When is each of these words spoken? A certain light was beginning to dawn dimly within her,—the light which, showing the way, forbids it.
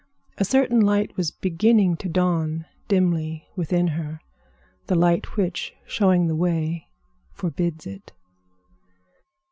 A 0.39 0.43
certain 0.45 0.79
light 0.81 1.15
was 1.15 1.29
beginning 1.29 1.95
to 1.97 2.09
dawn 2.09 2.65
dimly 2.87 3.45
within 3.55 3.85
her,—the 3.89 4.95
light 4.95 5.37
which, 5.37 5.75
showing 5.85 6.25
the 6.25 6.33
way, 6.35 6.87
forbids 7.33 7.85
it. 7.85 8.11